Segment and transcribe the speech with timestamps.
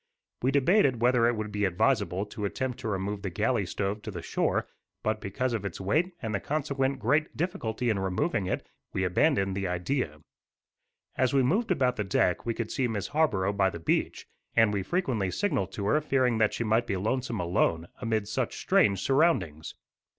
[0.41, 4.09] We debated whether it would be advisable to attempt to remove the galley stove to
[4.09, 4.65] the shore;
[5.03, 9.55] but, because of its weight and the consequent great difficulty in removing it, we abandoned
[9.55, 10.21] the idea.
[11.17, 14.25] As we moved about the deck we could see Miss Harborough by the beach,
[14.55, 18.57] and we frequently signalled to her, fearing that she might be lonesome alone, amid such
[18.57, 19.75] strange surroundings.